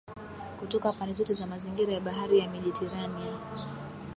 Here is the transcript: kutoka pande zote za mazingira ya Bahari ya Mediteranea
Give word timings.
kutoka 0.59 0.93
pande 0.93 1.13
zote 1.13 1.33
za 1.33 1.47
mazingira 1.47 1.93
ya 1.93 1.99
Bahari 1.99 2.39
ya 2.39 2.49
Mediteranea 2.49 3.39